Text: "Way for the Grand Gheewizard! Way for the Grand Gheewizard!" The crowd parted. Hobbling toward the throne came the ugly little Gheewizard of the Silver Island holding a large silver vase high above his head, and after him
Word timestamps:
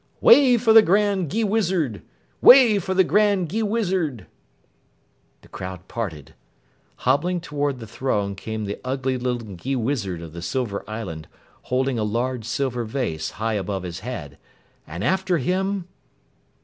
"Way 0.19 0.57
for 0.57 0.73
the 0.73 0.81
Grand 0.81 1.29
Gheewizard! 1.29 2.01
Way 2.41 2.79
for 2.79 2.95
the 2.95 3.03
Grand 3.03 3.49
Gheewizard!" 3.49 4.25
The 5.43 5.47
crowd 5.47 5.87
parted. 5.87 6.33
Hobbling 7.05 7.39
toward 7.39 7.77
the 7.77 7.85
throne 7.85 8.33
came 8.33 8.65
the 8.65 8.79
ugly 8.83 9.19
little 9.19 9.53
Gheewizard 9.55 10.23
of 10.23 10.33
the 10.33 10.41
Silver 10.41 10.83
Island 10.89 11.27
holding 11.69 11.99
a 11.99 12.03
large 12.03 12.45
silver 12.45 12.83
vase 12.83 13.29
high 13.37 13.53
above 13.53 13.83
his 13.83 13.99
head, 13.99 14.39
and 14.87 15.03
after 15.03 15.37
him 15.37 15.87